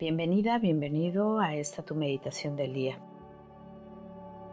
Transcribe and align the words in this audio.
Bienvenida, 0.00 0.58
bienvenido 0.58 1.40
a 1.40 1.54
esta 1.54 1.82
tu 1.82 1.94
meditación 1.94 2.56
del 2.56 2.72
día. 2.72 2.98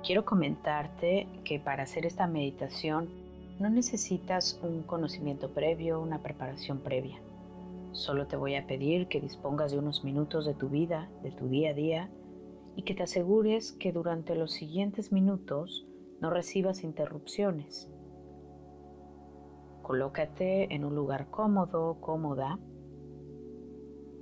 Quiero 0.06 0.25
comentarte 0.25 1.25
que 1.46 1.58
para 1.58 1.83
hacer 1.83 2.06
esta 2.06 2.27
meditación 2.27 3.08
no 3.58 3.70
necesitas 3.70 4.60
un 4.62 4.83
conocimiento 4.83 5.54
previo, 5.54 6.02
una 6.02 6.22
preparación 6.22 6.80
previa. 6.80 7.22
Solo 7.94 8.28
te 8.28 8.36
voy 8.36 8.55
a 8.55 8.68
pedir 8.68 9.07
que 9.07 9.21
dispongas 9.21 9.71
de 9.71 9.80
unos 9.80 10.04
minutos 10.04 10.46
de 10.46 10.54
tu 10.54 10.68
vida, 10.68 11.10
de 11.23 11.32
tu 11.32 11.48
día 11.48 11.70
a 11.70 11.73
día, 11.73 12.09
y 12.75 12.82
que 12.82 12.93
te 12.93 13.04
asegures 13.04 13.71
que 13.71 13.93
durante 13.93 14.36
los 14.36 14.52
siguientes 14.52 15.14
minutos 15.14 15.88
no 16.20 16.29
recibas 16.29 16.84
interrupciones. 16.84 17.89
Colócate 19.82 20.75
en 20.75 20.84
un 20.84 20.93
lugar 20.93 21.29
cómodo, 21.29 22.02
cómoda, 22.02 22.59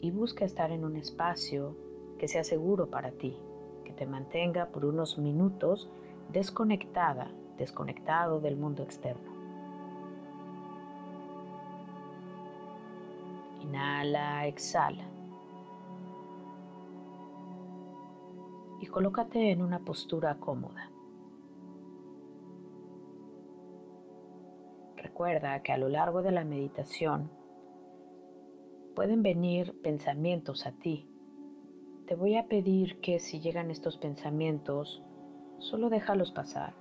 y 0.02 0.12
busca 0.12 0.46
estar 0.46 0.72
en 0.72 0.84
un 0.84 0.96
espacio 0.96 1.76
que 2.18 2.28
sea 2.28 2.44
seguro 2.44 2.90
para 2.90 3.12
ti, 3.12 3.38
que 3.84 3.94
te 3.94 4.06
mantenga 4.06 4.68
por 4.68 4.86
unos 4.86 5.18
minutos 5.18 5.90
desconectada, 6.32 7.32
desconectado 7.58 8.40
del 8.40 8.58
mundo 8.58 8.84
externo. 8.84 9.34
Inhala, 13.62 14.48
exhala. 14.48 15.06
Y 18.80 18.86
colócate 18.88 19.52
en 19.52 19.62
una 19.62 19.80
postura 19.80 20.36
cómoda. 20.40 20.92
Recuerda 24.98 25.62
que 25.64 25.72
a 25.72 25.78
lo 25.78 25.88
largo 25.88 26.22
de 26.22 26.32
la 26.32 26.44
meditación 26.44 27.32
pueden 28.96 29.22
venir 29.22 29.80
pensamientos 29.82 30.66
a 30.66 30.72
ti. 30.72 31.06
Te 32.08 32.16
voy 32.16 32.38
a 32.38 32.48
pedir 32.48 33.02
que 33.02 33.20
si 33.20 33.42
llegan 33.42 33.70
estos 33.70 33.98
pensamientos, 33.98 35.04
solo 35.60 35.90
déjalos 35.90 36.32
pasar. 36.32 36.74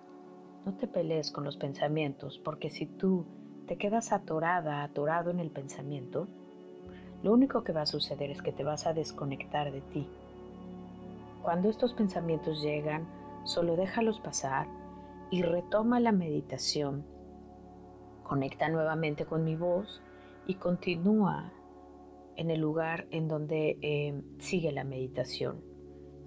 No 0.64 0.74
te 0.76 0.86
pelees 0.86 1.32
con 1.32 1.44
los 1.44 1.56
pensamientos, 1.56 2.40
porque 2.44 2.70
si 2.70 2.86
tú 2.86 3.26
te 3.66 3.76
quedas 3.76 4.12
atorada, 4.12 4.84
atorado 4.84 5.30
en 5.30 5.40
el 5.40 5.50
pensamiento, 5.50 6.28
lo 7.22 7.32
único 7.32 7.64
que 7.64 7.72
va 7.72 7.82
a 7.82 7.86
suceder 7.86 8.30
es 8.30 8.42
que 8.42 8.52
te 8.52 8.64
vas 8.64 8.86
a 8.86 8.92
desconectar 8.92 9.72
de 9.72 9.80
ti. 9.80 10.06
Cuando 11.42 11.68
estos 11.68 11.94
pensamientos 11.94 12.62
llegan, 12.62 13.06
solo 13.44 13.76
déjalos 13.76 14.20
pasar 14.20 14.68
y 15.30 15.42
retoma 15.42 16.00
la 16.00 16.12
meditación. 16.12 17.04
Conecta 18.22 18.68
nuevamente 18.68 19.26
con 19.26 19.44
mi 19.44 19.56
voz 19.56 20.00
y 20.46 20.54
continúa 20.54 21.50
en 22.36 22.50
el 22.50 22.60
lugar 22.60 23.06
en 23.10 23.28
donde 23.28 23.78
eh, 23.82 24.22
sigue 24.38 24.72
la 24.72 24.84
meditación. 24.84 25.62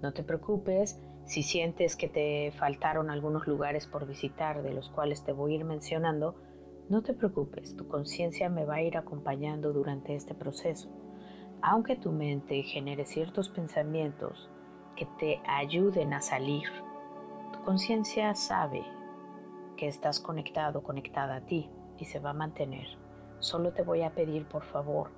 No 0.02 0.12
te 0.12 0.22
preocupes 0.22 1.02
si 1.24 1.42
sientes 1.42 1.96
que 1.96 2.08
te 2.08 2.52
faltaron 2.52 3.10
algunos 3.10 3.46
lugares 3.46 3.86
por 3.86 4.06
visitar, 4.06 4.62
de 4.62 4.72
los 4.72 4.88
cuales 4.88 5.24
te 5.24 5.32
voy 5.32 5.52
a 5.52 5.56
ir 5.56 5.64
mencionando, 5.64 6.36
no 6.88 7.02
te 7.02 7.12
preocupes, 7.12 7.76
tu 7.76 7.86
conciencia 7.86 8.48
me 8.48 8.64
va 8.64 8.76
a 8.76 8.82
ir 8.82 8.96
acompañando 8.96 9.74
durante 9.74 10.14
este 10.14 10.34
proceso. 10.34 10.88
Aunque 11.60 11.96
tu 11.96 12.12
mente 12.12 12.62
genere 12.62 13.04
ciertos 13.04 13.50
pensamientos 13.50 14.48
que 14.96 15.06
te 15.18 15.42
ayuden 15.46 16.14
a 16.14 16.22
salir, 16.22 16.66
tu 17.52 17.62
conciencia 17.62 18.34
sabe 18.34 18.82
que 19.76 19.88
estás 19.88 20.20
conectado, 20.20 20.82
conectada 20.82 21.36
a 21.36 21.40
ti 21.44 21.68
y 21.98 22.06
se 22.06 22.20
va 22.20 22.30
a 22.30 22.34
mantener. 22.34 22.86
Solo 23.38 23.72
te 23.74 23.82
voy 23.82 24.02
a 24.02 24.14
pedir, 24.14 24.46
por 24.46 24.64
favor, 24.64 25.10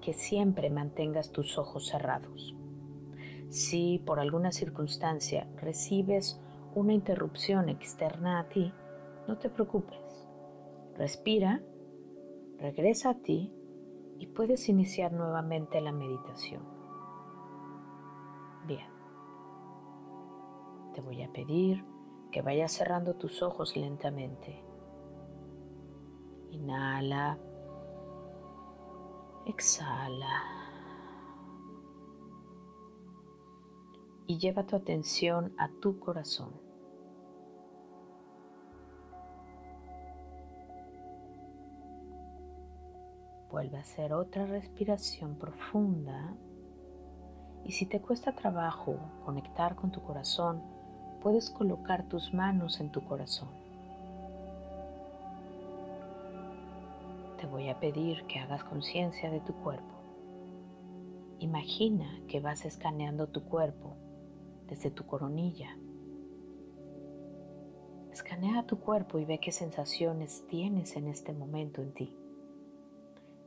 que 0.00 0.12
siempre 0.12 0.70
mantengas 0.70 1.32
tus 1.32 1.58
ojos 1.58 1.88
cerrados. 1.88 2.54
Si 3.48 3.98
por 4.06 4.20
alguna 4.20 4.52
circunstancia 4.52 5.48
recibes 5.56 6.40
una 6.74 6.92
interrupción 6.92 7.68
externa 7.68 8.38
a 8.38 8.48
ti, 8.48 8.72
no 9.26 9.38
te 9.38 9.50
preocupes. 9.50 10.26
Respira, 10.96 11.60
regresa 12.58 13.10
a 13.10 13.14
ti 13.14 13.52
y 14.18 14.26
puedes 14.26 14.68
iniciar 14.68 15.12
nuevamente 15.12 15.80
la 15.80 15.92
meditación. 15.92 16.62
Bien. 18.66 18.86
Te 20.94 21.00
voy 21.00 21.22
a 21.22 21.32
pedir 21.32 21.84
que 22.30 22.42
vayas 22.42 22.72
cerrando 22.72 23.14
tus 23.14 23.42
ojos 23.42 23.76
lentamente. 23.76 24.62
Inhala 26.50 27.38
exhala 29.46 30.42
y 34.26 34.38
lleva 34.38 34.64
tu 34.64 34.76
atención 34.76 35.52
a 35.58 35.68
tu 35.80 35.98
corazón. 35.98 36.52
Vuelve 43.50 43.76
a 43.78 43.80
hacer 43.80 44.12
otra 44.12 44.46
respiración 44.46 45.34
profunda 45.34 46.36
y 47.64 47.72
si 47.72 47.86
te 47.86 48.00
cuesta 48.00 48.32
trabajo 48.32 48.96
conectar 49.24 49.74
con 49.74 49.90
tu 49.90 50.00
corazón, 50.02 50.62
puedes 51.20 51.50
colocar 51.50 52.08
tus 52.08 52.32
manos 52.32 52.80
en 52.80 52.90
tu 52.90 53.04
corazón. 53.04 53.59
Voy 57.50 57.68
a 57.68 57.78
pedir 57.80 58.24
que 58.26 58.38
hagas 58.38 58.64
conciencia 58.64 59.30
de 59.30 59.40
tu 59.40 59.52
cuerpo. 59.54 60.00
Imagina 61.40 62.06
que 62.28 62.40
vas 62.40 62.64
escaneando 62.64 63.26
tu 63.28 63.44
cuerpo 63.44 63.96
desde 64.68 64.90
tu 64.90 65.04
coronilla. 65.04 65.76
Escanea 68.12 68.66
tu 68.66 68.78
cuerpo 68.78 69.18
y 69.18 69.24
ve 69.24 69.38
qué 69.38 69.50
sensaciones 69.50 70.46
tienes 70.48 70.96
en 70.96 71.08
este 71.08 71.32
momento 71.32 71.82
en 71.82 71.92
ti. 71.92 72.16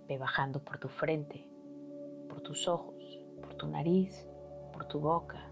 Ve 0.08 0.18
bajando 0.18 0.64
por 0.64 0.80
tu 0.80 0.90
frente, 0.90 1.48
por 2.28 2.42
tus 2.42 2.68
ojos, 2.68 3.20
por 3.42 3.54
tu 3.56 3.68
nariz, 3.68 4.28
por 4.74 4.86
tu 4.86 5.00
boca, 5.00 5.48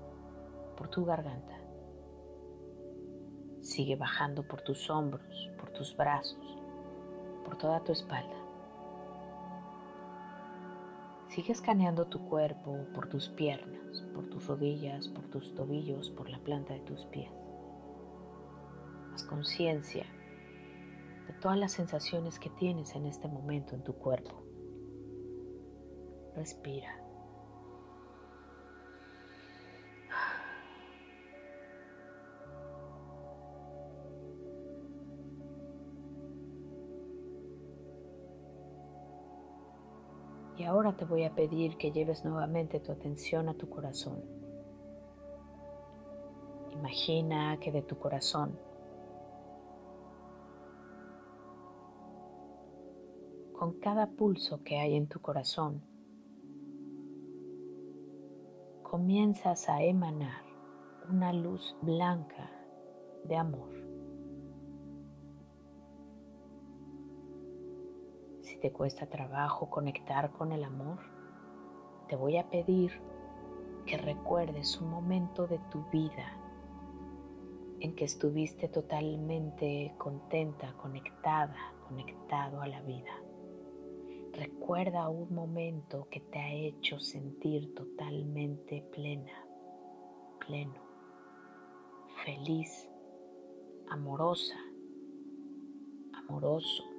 por 0.75 0.90
tu 0.90 1.06
garganta. 1.06 1.57
Sigue 3.61 3.95
bajando 3.95 4.44
por 4.44 4.61
tus 4.61 4.90
hombros, 4.90 5.51
por 5.57 5.69
tus 5.72 5.95
brazos, 5.95 6.57
por 7.45 7.57
toda 7.57 7.81
tu 7.84 7.91
espalda. 7.91 8.41
Sigue 11.31 11.53
escaneando 11.53 12.07
tu 12.07 12.19
cuerpo 12.27 12.85
por 12.93 13.07
tus 13.07 13.29
piernas, 13.29 14.03
por 14.13 14.29
tus 14.29 14.45
rodillas, 14.47 15.07
por 15.07 15.23
tus 15.29 15.55
tobillos, 15.55 16.09
por 16.09 16.29
la 16.29 16.37
planta 16.39 16.73
de 16.73 16.81
tus 16.81 17.05
pies. 17.05 17.31
Haz 19.13 19.23
conciencia 19.23 20.05
de 21.27 21.33
todas 21.39 21.57
las 21.57 21.71
sensaciones 21.71 22.37
que 22.37 22.49
tienes 22.49 22.95
en 22.95 23.05
este 23.05 23.29
momento 23.29 23.75
en 23.75 23.83
tu 23.85 23.93
cuerpo. 23.93 24.43
Respira. 26.35 27.00
Y 40.61 40.63
ahora 40.63 40.95
te 40.95 41.05
voy 41.05 41.23
a 41.23 41.33
pedir 41.33 41.75
que 41.75 41.91
lleves 41.91 42.23
nuevamente 42.23 42.79
tu 42.79 42.91
atención 42.91 43.49
a 43.49 43.55
tu 43.55 43.67
corazón. 43.67 44.23
Imagina 46.72 47.57
que 47.59 47.72
de 47.72 47.81
tu 47.81 47.97
corazón 47.97 48.59
con 53.53 53.79
cada 53.79 54.05
pulso 54.05 54.61
que 54.63 54.77
hay 54.77 54.95
en 54.95 55.07
tu 55.07 55.19
corazón, 55.19 55.81
comienzas 58.84 59.67
a 59.67 59.81
emanar 59.81 60.43
una 61.09 61.34
luz 61.34 61.75
blanca 61.81 62.52
de 63.23 63.35
amor. 63.35 63.80
Te 68.61 68.72
cuesta 68.72 69.08
trabajo 69.08 69.69
conectar 69.69 70.31
con 70.31 70.52
el 70.52 70.63
amor, 70.63 70.99
te 72.08 72.16
voy 72.16 72.37
a 72.37 72.47
pedir 72.49 72.91
que 73.85 73.97
recuerdes 73.97 74.79
un 74.79 74.91
momento 74.91 75.47
de 75.47 75.58
tu 75.72 75.84
vida 75.91 76.37
en 77.79 77.96
que 77.96 78.05
estuviste 78.05 78.67
totalmente 78.67 79.96
contenta, 79.97 80.73
conectada, 80.73 81.55
conectado 81.87 82.61
a 82.61 82.67
la 82.67 82.81
vida. 82.84 83.11
Recuerda 84.34 85.09
un 85.09 85.34
momento 85.34 86.08
que 86.11 86.19
te 86.19 86.40
ha 86.40 86.53
hecho 86.53 86.99
sentir 86.99 87.73
totalmente 87.73 88.85
plena, 88.91 89.34
pleno, 90.46 90.79
feliz, 92.23 92.87
amorosa, 93.90 94.55
amoroso. 96.13 96.91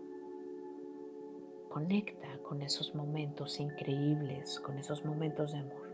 Conecta 1.73 2.29
con 2.43 2.61
esos 2.61 2.95
momentos 2.95 3.59
increíbles, 3.59 4.61
con 4.61 4.77
esos 4.77 5.07
momentos 5.07 5.53
de 5.53 5.59
amor. 5.61 5.91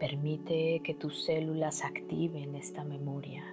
Permite 0.00 0.80
que 0.82 0.94
tus 0.94 1.24
células 1.24 1.84
activen 1.84 2.56
esta 2.56 2.82
memoria 2.82 3.44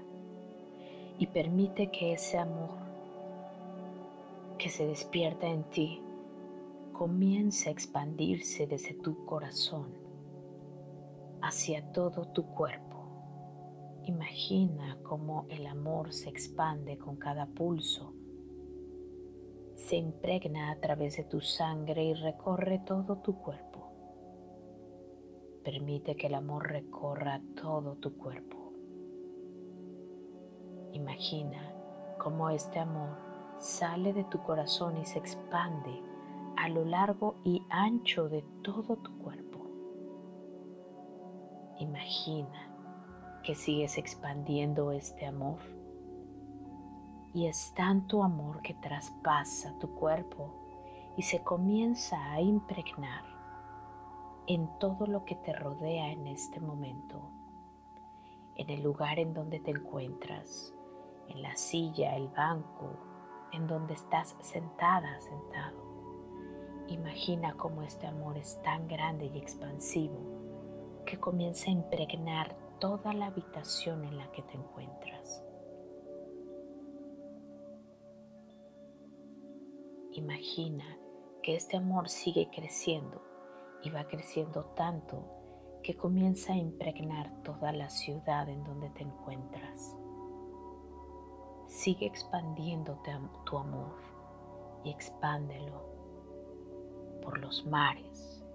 y 1.19 1.27
permite 1.27 1.91
que 1.91 2.13
ese 2.13 2.39
amor 2.39 2.71
que 4.57 4.69
se 4.69 4.87
despierta 4.87 5.45
en 5.45 5.63
ti 5.65 6.01
comience 6.91 7.69
a 7.69 7.71
expandirse 7.71 8.65
desde 8.65 8.95
tu 8.95 9.23
corazón 9.25 9.93
hacia 11.43 11.91
todo 11.91 12.29
tu 12.29 12.47
cuerpo. 12.47 12.97
Imagina 14.05 14.97
cómo 15.03 15.45
el 15.49 15.67
amor 15.67 16.13
se 16.13 16.29
expande 16.29 16.97
con 16.97 17.15
cada 17.17 17.45
pulso, 17.45 18.11
se 19.87 19.97
impregna 19.97 20.71
a 20.71 20.75
través 20.77 21.17
de 21.17 21.25
tu 21.25 21.41
sangre 21.41 22.03
y 22.05 22.13
recorre 22.13 22.79
todo 22.79 23.17
tu 23.17 23.37
cuerpo. 23.37 23.91
Permite 25.63 26.15
que 26.15 26.27
el 26.27 26.35
amor 26.35 26.69
recorra 26.69 27.41
todo 27.55 27.95
tu 27.95 28.17
cuerpo. 28.17 28.71
Imagina 30.93 31.73
cómo 32.17 32.49
este 32.49 32.79
amor 32.79 33.17
sale 33.59 34.13
de 34.13 34.23
tu 34.25 34.41
corazón 34.43 34.97
y 34.97 35.05
se 35.05 35.19
expande 35.19 36.01
a 36.55 36.69
lo 36.69 36.85
largo 36.85 37.35
y 37.43 37.61
ancho 37.69 38.29
de 38.29 38.43
todo 38.61 38.95
tu 38.95 39.17
cuerpo. 39.17 39.59
Imagina 41.79 42.69
que 43.43 43.53
sigues 43.53 43.97
expandiendo 43.97 44.93
este 44.93 45.25
amor 45.25 45.59
y 47.33 47.47
es 47.47 47.73
tanto 47.73 48.23
amor 48.23 48.61
que 48.61 48.75
traspasa 48.75 49.77
tu 49.79 49.89
cuerpo 49.95 50.53
y 51.17 51.23
se 51.23 51.43
comienza 51.43 52.31
a 52.31 52.41
impregnar 52.41 53.23
en 54.47 54.67
todo 54.77 55.07
lo 55.07 55.25
que 55.25 55.35
te 55.35 55.53
rodea 55.53 56.11
en 56.11 56.27
este 56.27 56.59
momento, 56.59 57.21
en 58.55 58.69
el 58.69 58.83
lugar 58.83 59.19
en 59.19 59.33
donde 59.33 59.59
te 59.59 59.71
encuentras, 59.71 60.73
en 61.27 61.41
la 61.41 61.55
silla, 61.55 62.15
el 62.15 62.27
banco, 62.27 62.97
en 63.51 63.67
donde 63.67 63.93
estás 63.93 64.35
sentada, 64.41 65.19
sentado. 65.21 65.93
Imagina 66.87 67.53
cómo 67.53 67.81
este 67.81 68.05
amor 68.07 68.37
es 68.37 68.61
tan 68.61 68.87
grande 68.87 69.31
y 69.33 69.37
expansivo 69.37 70.19
que 71.05 71.19
comienza 71.19 71.67
a 71.69 71.73
impregnar 71.73 72.55
toda 72.79 73.13
la 73.13 73.27
habitación 73.27 74.03
en 74.03 74.17
la 74.17 74.29
que 74.31 74.41
te 74.41 74.55
encuentras. 74.55 75.43
Imagina 80.15 80.85
que 81.41 81.55
este 81.55 81.75
amor 81.75 82.07
sigue 82.07 82.47
creciendo 82.51 83.19
y 83.81 83.89
va 83.89 84.07
creciendo 84.07 84.63
tanto 84.75 85.25
que 85.81 85.97
comienza 85.97 86.53
a 86.53 86.55
impregnar 86.55 87.41
toda 87.41 87.71
la 87.71 87.89
ciudad 87.89 88.47
en 88.47 88.63
donde 88.63 88.91
te 88.91 89.01
encuentras. 89.01 89.97
Sigue 91.65 92.05
expandiéndote 92.05 93.11
tu 93.45 93.57
amor 93.57 93.95
y 94.83 94.91
expándelo 94.91 95.81
por 97.23 97.39
los 97.39 97.65
mares, 97.65 98.45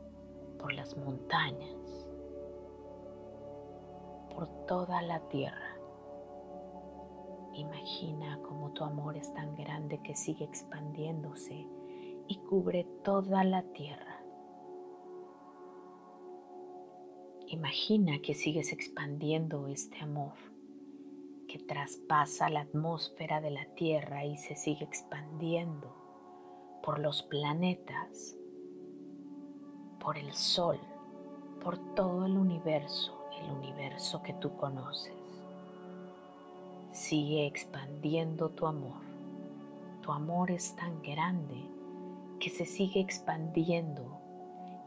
por 0.61 0.73
las 0.73 0.97
montañas, 0.97 2.07
por 4.33 4.47
toda 4.67 5.03
la 5.03 5.19
tierra. 5.29 5.68
Imagina 7.59 8.39
cómo 8.43 8.71
tu 8.71 8.85
amor 8.85 9.17
es 9.17 9.35
tan 9.35 9.57
grande 9.57 10.01
que 10.03 10.15
sigue 10.15 10.45
expandiéndose 10.45 11.67
y 12.29 12.37
cubre 12.49 12.85
toda 13.03 13.43
la 13.43 13.65
tierra. 13.73 14.23
Imagina 17.49 18.21
que 18.21 18.35
sigues 18.35 18.73
expandiendo 18.73 19.67
este 19.67 19.99
amor 19.99 20.35
que 21.49 21.59
traspasa 21.59 22.49
la 22.49 22.61
atmósfera 22.61 23.41
de 23.41 23.51
la 23.51 23.65
Tierra 23.75 24.25
y 24.25 24.37
se 24.37 24.55
sigue 24.55 24.85
expandiendo 24.85 25.93
por 26.85 27.01
los 27.01 27.25
planetas, 27.25 28.37
por 29.99 30.17
el 30.17 30.33
Sol, 30.33 30.79
por 31.65 31.77
todo 31.95 32.27
el 32.27 32.37
universo, 32.37 33.19
el 33.43 33.51
universo 33.51 34.23
que 34.23 34.35
tú 34.35 34.55
conoces. 34.57 35.18
Sigue 36.99 37.47
expandiendo 37.47 38.51
tu 38.51 38.67
amor. 38.67 39.01
Tu 40.03 40.11
amor 40.11 40.51
es 40.51 40.75
tan 40.75 41.01
grande 41.03 41.65
que 42.41 42.51
se 42.51 42.67
sigue 42.67 43.01
expandiendo 43.01 44.21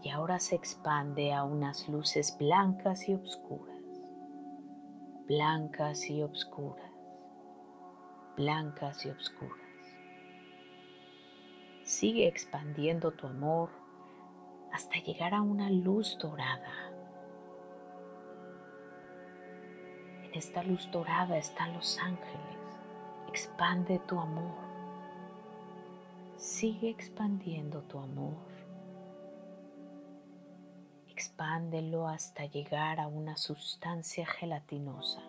y 0.04 0.10
ahora 0.10 0.40
se 0.40 0.56
expande 0.56 1.34
a 1.34 1.44
unas 1.44 1.88
luces 1.88 2.36
blancas 2.38 3.08
y 3.08 3.14
oscuras 3.14 3.72
blancas 5.32 6.10
y 6.10 6.22
obscuras, 6.22 6.92
blancas 8.36 9.06
y 9.06 9.10
obscuras. 9.10 9.56
Sigue 11.84 12.28
expandiendo 12.28 13.12
tu 13.12 13.28
amor 13.28 13.70
hasta 14.74 14.98
llegar 14.98 15.34
a 15.34 15.42
una 15.42 15.70
luz 15.70 16.18
dorada. 16.20 16.91
Esta 20.34 20.64
luz 20.64 20.90
dorada 20.92 21.38
están 21.38 21.74
los 21.74 21.98
ángeles. 22.00 22.58
Expande 23.28 24.00
tu 24.08 24.20
amor. 24.20 24.56
Sigue 26.38 26.90
expandiendo 26.90 27.82
tu 27.84 28.00
amor 28.00 28.52
expándelo 31.22 32.08
hasta 32.08 32.46
llegar 32.46 33.00
a 33.00 33.08
una 33.08 33.38
sustancia 33.38 34.26
gelatinosa, 34.26 35.22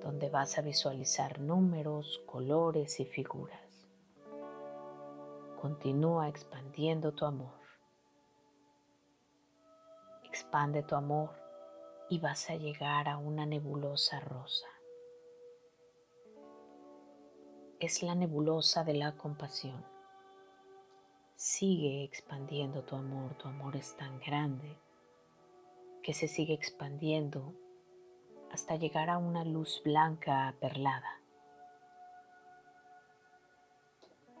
donde 0.00 0.30
vas 0.30 0.58
a 0.58 0.62
visualizar 0.62 1.40
números, 1.40 2.22
colores 2.24 3.00
y 3.00 3.04
figuras. 3.04 3.88
Continúa 5.60 6.28
expandiendo 6.28 7.10
tu 7.12 7.24
amor. 7.24 7.54
Expande 10.22 10.84
tu 10.84 10.94
amor 10.94 11.43
y 12.10 12.18
vas 12.20 12.50
a 12.50 12.56
llegar 12.56 13.08
a 13.08 13.18
una 13.18 13.46
nebulosa 13.46 14.20
rosa. 14.20 14.68
Es 17.80 18.02
la 18.02 18.14
nebulosa 18.14 18.84
de 18.84 18.94
la 18.94 19.16
compasión 19.16 19.84
Sigue 21.36 22.04
expandiendo 22.04 22.84
tu 22.84 22.94
amor, 22.94 23.34
tu 23.34 23.48
amor 23.48 23.76
es 23.76 23.96
tan 23.96 24.18
grande 24.20 24.78
que 26.02 26.14
se 26.14 26.28
sigue 26.28 26.54
expandiendo 26.54 27.52
hasta 28.52 28.76
llegar 28.76 29.10
a 29.10 29.18
una 29.18 29.44
luz 29.44 29.82
blanca 29.84 30.46
aperlada. 30.46 31.20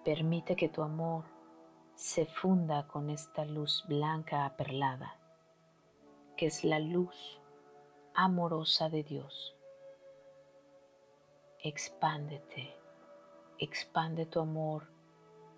Permite 0.04 0.54
que 0.54 0.68
tu 0.68 0.82
amor 0.82 1.24
se 1.96 2.26
funda 2.26 2.86
con 2.86 3.10
esta 3.10 3.44
luz 3.44 3.84
blanca 3.88 4.46
aperlada, 4.46 5.18
que 6.36 6.46
es 6.46 6.62
la 6.62 6.78
luz 6.78 7.40
amorosa 8.16 8.88
de 8.88 9.02
Dios. 9.02 9.56
Expándete, 11.58 12.72
expande 13.58 14.24
tu 14.24 14.38
amor 14.38 14.86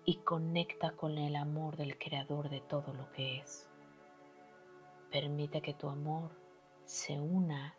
y 0.05 0.15
conecta 0.17 0.91
con 0.91 1.19
el 1.19 1.35
amor 1.35 1.77
del 1.77 1.99
Creador 1.99 2.49
de 2.49 2.61
todo 2.61 2.93
lo 2.93 3.11
que 3.11 3.37
es. 3.37 3.69
Permite 5.11 5.61
que 5.61 5.75
tu 5.75 5.87
amor 5.87 6.31
se 6.85 7.19
una 7.19 7.75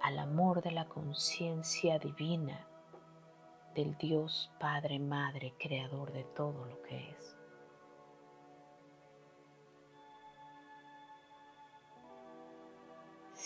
al 0.00 0.18
amor 0.18 0.62
de 0.62 0.70
la 0.70 0.86
conciencia 0.86 1.98
divina 1.98 2.66
del 3.74 3.94
Dios 3.98 4.50
Padre, 4.58 4.98
Madre, 5.00 5.52
Creador 5.58 6.12
de 6.12 6.24
todo 6.24 6.64
lo 6.64 6.80
que 6.80 7.10
es. 7.10 7.33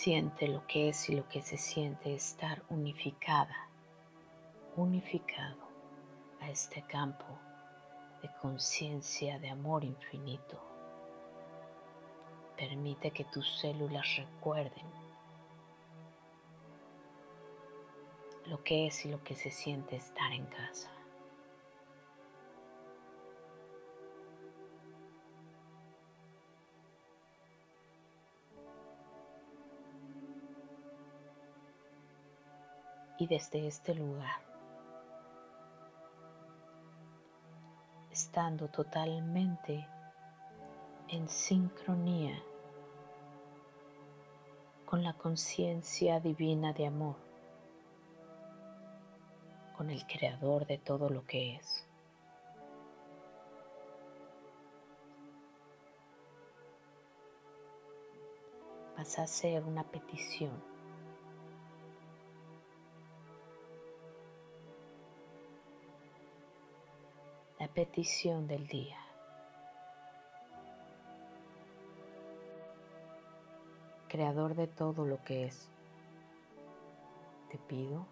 Siente 0.01 0.47
lo 0.47 0.65
que 0.65 0.87
es 0.87 1.09
y 1.09 1.13
lo 1.13 1.27
que 1.27 1.41
se 1.41 1.57
siente 1.57 2.15
estar 2.15 2.63
unificada, 2.69 3.67
unificado 4.77 5.57
a 6.39 6.49
este 6.49 6.81
campo 6.83 7.25
de 8.21 8.29
conciencia 8.41 9.37
de 9.39 9.49
amor 9.49 9.83
infinito. 9.83 10.57
Permite 12.55 13.11
que 13.11 13.25
tus 13.25 13.59
células 13.59 14.15
recuerden 14.15 14.85
lo 18.45 18.63
que 18.63 18.87
es 18.87 19.03
y 19.03 19.09
lo 19.09 19.21
que 19.21 19.35
se 19.35 19.51
siente 19.51 19.97
estar 19.97 20.31
en 20.31 20.45
casa. 20.45 20.89
Y 33.19 33.27
desde 33.27 33.67
este 33.67 33.93
lugar 33.93 34.49
estando 38.19 38.67
totalmente 38.67 39.87
en 41.09 41.29
sincronía 41.29 42.37
con 44.85 45.03
la 45.03 45.13
conciencia 45.13 46.19
divina 46.19 46.73
de 46.73 46.87
amor, 46.87 47.15
con 49.77 49.89
el 49.89 50.05
creador 50.05 50.65
de 50.65 50.79
todo 50.79 51.09
lo 51.09 51.25
que 51.25 51.55
es. 51.55 51.85
Vas 58.97 59.19
a 59.19 59.23
hacer 59.23 59.63
una 59.63 59.83
petición. 59.83 60.78
Petición 67.73 68.47
del 68.47 68.67
día. 68.67 68.97
creador 74.09 74.55
de 74.55 74.67
todo 74.67 75.05
lo 75.05 75.23
que 75.23 75.45
es. 75.45 75.69
Te 77.49 77.57
pido 77.57 78.05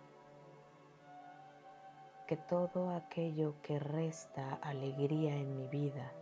que 2.28 2.38
todo 2.38 2.92
aquello 2.92 3.56
que 3.62 3.80
resta 3.80 4.54
alegría 4.62 5.36
en 5.36 5.56
mi 5.58 5.68
vida 5.68 6.14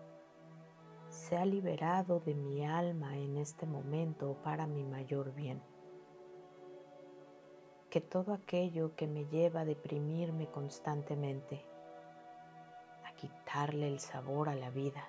sea 1.10 1.46
liberado 1.46 2.20
de 2.20 2.34
mi 2.34 2.65
alma 2.65 3.18
en 3.18 3.38
este 3.38 3.65
momento 3.65 4.36
para 4.44 4.65
mi 4.65 4.84
mayor 4.84 5.34
bien. 5.34 5.62
Que 7.89 8.01
todo 8.01 8.34
aquello 8.34 8.96
que 8.96 9.08
me 9.08 9.25
lleva 9.25 9.62
a 9.62 9.65
deprimirme 9.65 10.48
constantemente, 10.48 11.65
quitarle 13.55 13.88
el 13.88 14.01
sabor 14.01 14.50
a 14.50 14.55
la 14.55 14.69
vida, 14.69 15.07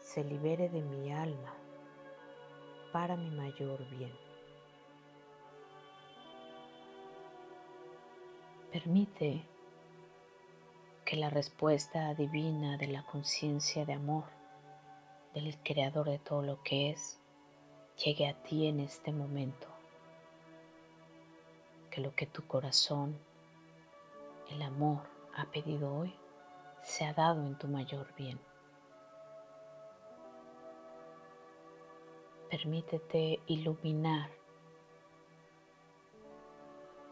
se 0.00 0.24
libere 0.24 0.70
de 0.70 0.80
mi 0.80 1.12
alma 1.12 1.52
para 2.94 3.14
mi 3.14 3.30
mayor 3.30 3.86
bien. 3.90 4.10
Permite 8.72 9.44
que 11.04 11.16
la 11.16 11.28
respuesta 11.28 12.14
divina 12.14 12.78
de 12.78 12.86
la 12.86 13.02
conciencia 13.02 13.84
de 13.84 13.92
amor 13.92 14.24
del 15.34 15.58
creador 15.62 16.08
de 16.08 16.20
todo 16.20 16.40
lo 16.40 16.62
que 16.62 16.88
es 16.88 17.20
llegue 18.02 18.28
a 18.28 18.42
ti 18.44 18.66
en 18.66 18.80
este 18.80 19.12
momento. 19.12 19.66
Que 21.90 22.00
lo 22.00 22.14
que 22.14 22.24
tu 22.24 22.46
corazón, 22.46 23.14
el 24.48 24.62
amor, 24.62 25.02
ha 25.36 25.44
pedido 25.50 25.94
hoy, 25.94 26.14
se 26.82 27.04
ha 27.04 27.12
dado 27.12 27.40
en 27.46 27.56
tu 27.56 27.68
mayor 27.68 28.12
bien. 28.14 28.40
Permítete 32.50 33.40
iluminar 33.46 34.30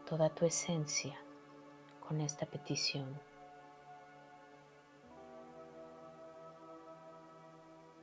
toda 0.05 0.29
tu 0.29 0.45
esencia 0.45 1.17
con 2.07 2.21
esta 2.21 2.45
petición. 2.45 3.19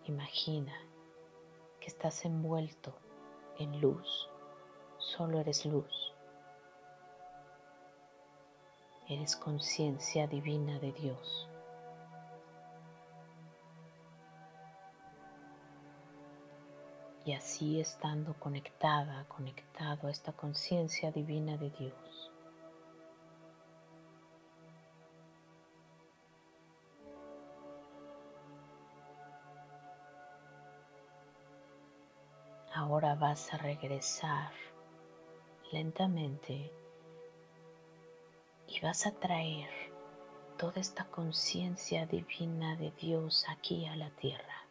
Imagina 0.07 0.75
que 1.81 1.89
estás 1.89 2.25
envuelto 2.25 2.95
en 3.59 3.81
luz, 3.81 4.29
solo 4.97 5.39
eres 5.39 5.67
luz. 5.67 6.15
Eres 9.07 9.37
conciencia 9.37 10.27
divina 10.27 10.79
de 10.79 10.93
Dios. 10.93 11.48
Y 17.29 17.35
así 17.35 17.79
estando 17.79 18.33
conectada, 18.41 19.27
conectado 19.29 20.09
a 20.09 20.11
esta 20.11 20.33
conciencia 20.33 21.11
divina 21.11 21.59
de 21.59 21.69
Dios. 21.69 22.33
Ahora 32.75 33.15
vas 33.15 33.53
a 33.53 33.59
regresar 33.59 34.51
lentamente 35.71 36.73
y 38.69 38.81
vas 38.81 39.07
a 39.07 39.13
traer 39.13 39.69
toda 40.57 40.81
esta 40.81 41.05
conciencia 41.05 42.07
divina 42.07 42.75
de 42.77 42.91
Dios 42.93 43.45
aquí 43.51 43.85
a 43.85 43.97
la 43.97 44.09
tierra. 44.13 44.68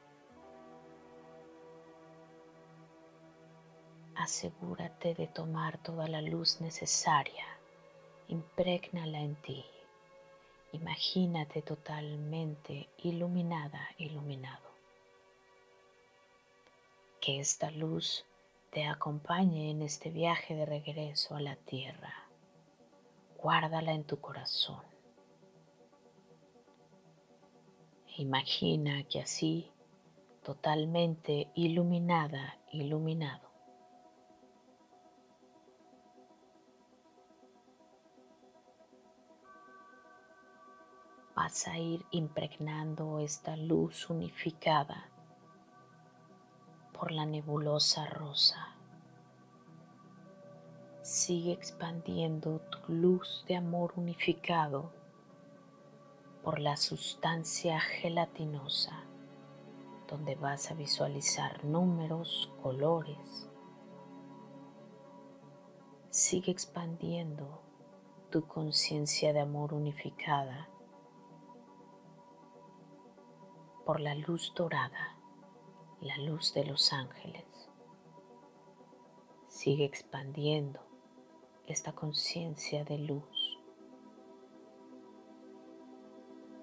Asegúrate 4.27 5.13
de 5.13 5.27
tomar 5.27 5.81
toda 5.81 6.05
la 6.05 6.22
luz 6.22 6.60
necesaria, 6.60 7.46
imprégnala 8.27 9.22
en 9.22 9.36
ti. 9.38 9.63
Imagínate 10.74 11.62
totalmente 11.62 12.89
iluminada, 12.98 13.79
iluminado. 13.98 14.69
Que 17.22 17.39
esta 17.39 17.72
luz 17.72 18.25
te 18.69 18.84
acompañe 18.84 19.72
en 19.72 19.81
este 19.81 20.10
viaje 20.10 20.55
de 20.55 20.65
regreso 20.65 21.38
a 21.38 21.39
la 21.39 21.55
tierra. 21.55 22.13
Guárdala 23.38 23.93
en 23.93 24.03
tu 24.03 24.19
corazón. 24.19 24.84
Imagina 28.17 29.03
que 29.03 29.22
así, 29.22 29.72
totalmente 30.43 31.50
iluminada, 31.55 32.57
iluminado, 32.74 33.47
vas 41.38 41.67
a 41.67 41.77
ir 41.77 42.03
impregnando 42.10 43.20
esta 43.20 43.56
luz 43.56 44.10
unificada 44.10 45.08
por 46.91 47.12
la 47.12 47.27
nebulosa 47.27 48.08
rosa. 48.08 48.75
Sigue 51.03 51.51
expandiendo 51.51 52.60
tu 52.72 52.91
luz 52.91 53.46
de 53.48 53.56
amor 53.56 53.94
unificado 53.98 54.91
por 56.44 56.58
la 56.58 56.75
sustancia 56.75 57.79
gelatinosa, 57.82 59.03
donde 60.08 60.34
vas 60.34 60.72
a 60.72 60.74
visualizar 60.74 61.63
números, 61.63 62.51
colores. 62.63 63.48
Sigue 66.10 66.51
expandiendo 66.51 67.62
tu 68.32 68.48
conciencia 68.48 69.34
de 69.34 69.41
amor 69.41 69.75
unificada 69.75 70.67
por 73.88 74.01
la 74.01 74.15
luz 74.15 74.53
dorada, 74.53 75.15
la 76.01 76.17
luz 76.17 76.53
de 76.53 76.65
los 76.65 76.91
ángeles. 76.91 77.46
Sigue 79.48 79.86
expandiendo 79.86 80.82
esta 81.67 81.94
conciencia 81.94 82.84
de 82.84 82.98
luz 82.98 83.58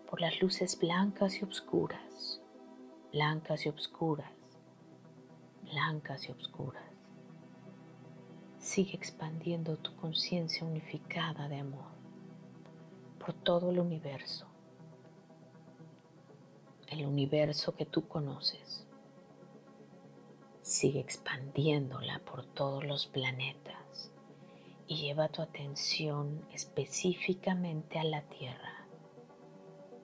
por 0.07 0.21
las 0.21 0.39
luces 0.43 0.79
blancas 0.79 1.41
y 1.41 1.47
oscuras, 1.47 2.43
blancas 3.11 3.65
y 3.65 3.71
oscuras, 3.71 4.31
blancas 5.63 6.29
y 6.29 6.33
oscuras. 6.33 6.85
Sigue 8.59 8.97
expandiendo 8.97 9.79
tu 9.79 9.97
conciencia 9.97 10.67
unificada 10.67 11.49
de 11.49 11.61
amor 11.61 11.89
por 13.19 13.33
todo 13.33 13.71
el 13.71 13.81
universo 13.81 14.54
el 16.89 17.07
universo 17.07 17.75
que 17.75 17.87
tú 17.87 18.07
conoces. 18.09 18.87
Sigue 20.63 21.01
expandiéndola 21.01 22.21
por 22.21 22.45
todos 22.45 22.85
los 22.85 23.07
planetas 23.07 24.11
y 24.87 24.97
lleva 24.97 25.29
tu 25.29 25.43
atención 25.43 26.47
específicamente 26.53 27.99
a 27.99 28.05
la 28.05 28.23
Tierra. 28.23 28.87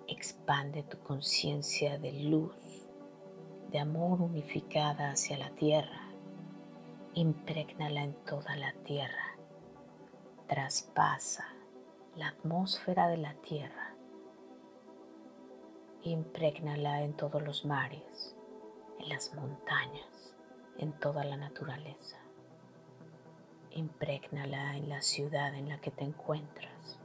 Expande 0.07 0.83
tu 0.83 0.99
conciencia 0.99 1.99
de 1.99 2.13
luz, 2.13 2.55
de 3.71 3.79
amor 3.79 4.21
unificada 4.21 5.11
hacia 5.11 5.39
la 5.39 5.51
Tierra. 5.51 6.11
Imprégnala 7.15 8.03
en 8.03 8.15
toda 8.25 8.57
la 8.57 8.73
Tierra. 8.85 9.37
Traspasa 10.49 11.47
la 12.17 12.29
atmósfera 12.29 13.09
de 13.09 13.17
la 13.19 13.35
Tierra 13.35 13.90
Imprégnala 16.03 17.03
en 17.03 17.13
todos 17.13 17.43
los 17.43 17.67
mares, 17.67 18.35
en 18.99 19.11
las 19.11 19.35
montañas, 19.35 20.35
en 20.79 20.93
toda 20.99 21.25
la 21.25 21.37
naturaleza. 21.37 22.17
Imprégnala 23.73 24.79
en 24.79 24.89
la 24.89 25.03
ciudad 25.03 25.55
en 25.55 25.69
la 25.69 25.79
que 25.79 25.91
te 25.91 26.05
encuentras. 26.05 26.99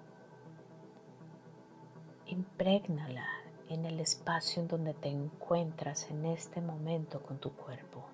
Imprégnala 2.28 3.28
en 3.68 3.86
el 3.86 4.00
espacio 4.00 4.62
en 4.62 4.70
donde 4.70 4.94
te 4.94 5.10
encuentras 5.10 6.10
en 6.10 6.26
este 6.28 6.62
momento 6.62 7.22
con 7.22 7.38
tu 7.38 7.52
cuerpo. 7.52 8.06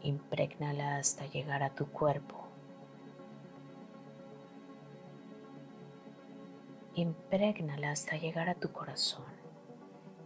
Imprégnala 0.00 0.96
hasta 0.96 1.26
llegar 1.26 1.62
a 1.62 1.74
tu 1.74 1.92
cuerpo. 1.92 2.45
Imprégnala 6.98 7.90
hasta 7.90 8.16
llegar 8.16 8.48
a 8.48 8.54
tu 8.54 8.72
corazón 8.72 9.26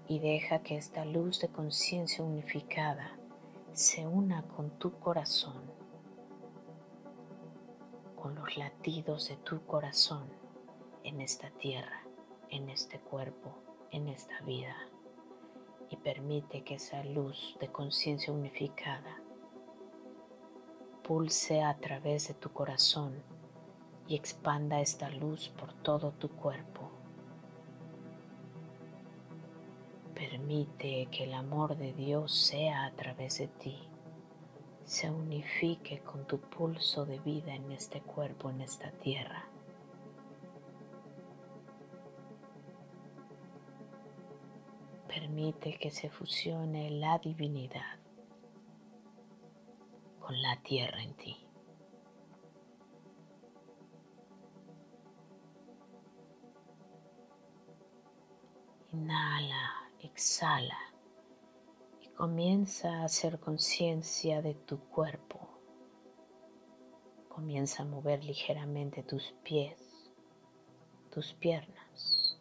y 0.06 0.20
deja 0.20 0.62
que 0.62 0.76
esta 0.76 1.04
luz 1.04 1.40
de 1.40 1.48
conciencia 1.48 2.22
unificada 2.22 3.18
se 3.72 4.06
una 4.06 4.42
con 4.42 4.78
tu 4.78 4.96
corazón, 5.00 5.64
con 8.14 8.36
los 8.36 8.56
latidos 8.56 9.28
de 9.28 9.36
tu 9.38 9.66
corazón 9.66 10.30
en 11.02 11.20
esta 11.20 11.50
tierra, 11.50 12.04
en 12.50 12.70
este 12.70 13.00
cuerpo, 13.00 13.52
en 13.90 14.08
esta 14.08 14.40
vida. 14.42 14.76
Y 15.88 15.96
permite 15.96 16.62
que 16.62 16.74
esa 16.76 17.02
luz 17.02 17.56
de 17.58 17.66
conciencia 17.66 18.32
unificada 18.32 19.20
pulse 21.02 21.64
a 21.64 21.76
través 21.78 22.28
de 22.28 22.34
tu 22.34 22.52
corazón 22.52 23.39
y 24.10 24.16
expanda 24.16 24.80
esta 24.80 25.08
luz 25.08 25.48
por 25.50 25.72
todo 25.72 26.10
tu 26.10 26.28
cuerpo. 26.28 26.90
Permite 30.14 31.06
que 31.10 31.24
el 31.24 31.32
amor 31.32 31.78
de 31.78 31.94
Dios 31.94 32.34
sea 32.34 32.86
a 32.86 32.90
través 32.90 33.38
de 33.38 33.46
ti, 33.46 33.78
se 34.84 35.08
unifique 35.08 36.00
con 36.00 36.26
tu 36.26 36.40
pulso 36.40 37.06
de 37.06 37.20
vida 37.20 37.54
en 37.54 37.70
este 37.70 38.02
cuerpo, 38.02 38.50
en 38.50 38.60
esta 38.60 38.90
tierra. 38.90 39.48
Permite 45.06 45.78
que 45.78 45.90
se 45.90 46.10
fusione 46.10 46.90
la 46.90 47.18
divinidad 47.18 48.00
la 50.32 50.56
tierra 50.62 51.02
en 51.02 51.14
ti. 51.14 51.49
Inhala, 58.92 59.70
exhala 60.00 60.76
y 62.00 62.08
comienza 62.08 62.88
a 62.88 63.04
hacer 63.04 63.38
conciencia 63.38 64.42
de 64.42 64.54
tu 64.54 64.80
cuerpo. 64.80 65.48
Comienza 67.28 67.84
a 67.84 67.86
mover 67.86 68.24
ligeramente 68.24 69.04
tus 69.04 69.32
pies, 69.44 70.10
tus 71.12 71.32
piernas, 71.34 72.36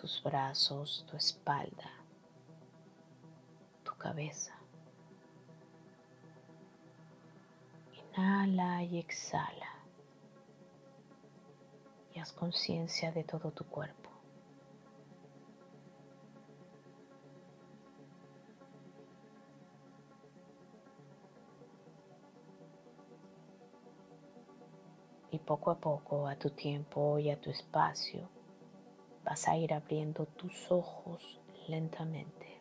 tus 0.00 0.22
brazos, 0.22 1.04
tu 1.10 1.16
espalda, 1.16 1.90
tu 3.82 3.96
cabeza. 3.96 4.56
Inhala 7.92 8.84
y 8.84 8.98
exhala. 8.98 9.74
Y 12.14 12.20
haz 12.20 12.32
conciencia 12.32 13.10
de 13.10 13.24
todo 13.24 13.50
tu 13.50 13.64
cuerpo. 13.64 14.07
Y 25.30 25.38
poco 25.38 25.70
a 25.70 25.78
poco, 25.78 26.26
a 26.26 26.36
tu 26.36 26.50
tiempo 26.50 27.18
y 27.18 27.30
a 27.30 27.40
tu 27.40 27.50
espacio, 27.50 28.28
vas 29.24 29.46
a 29.46 29.56
ir 29.56 29.74
abriendo 29.74 30.24
tus 30.24 30.70
ojos 30.70 31.40
lentamente. 31.68 32.58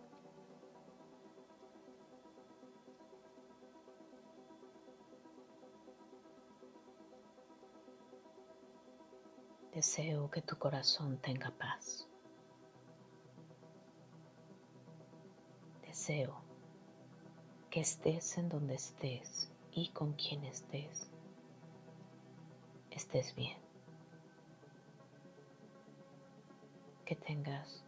Deseo 9.77 10.31
que 10.31 10.41
tu 10.41 10.57
corazón 10.57 11.19
tenga 11.19 11.51
paz. 11.51 12.07
Deseo 15.83 16.41
que 17.69 17.81
estés 17.81 18.39
en 18.39 18.49
donde 18.49 18.73
estés 18.73 19.51
y 19.71 19.89
con 19.89 20.13
quien 20.13 20.43
estés, 20.45 21.11
estés 22.97 23.35
bien. 23.35 23.57
Que 27.05 27.15
tengas 27.15 27.83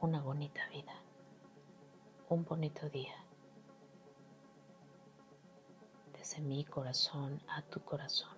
una 0.00 0.20
bonita 0.20 0.68
vida, 0.70 0.92
un 2.28 2.44
bonito 2.44 2.90
día. 2.90 3.14
Desde 6.12 6.40
mi 6.40 6.64
corazón 6.64 7.40
a 7.48 7.62
tu 7.62 7.80
corazón. 7.82 8.35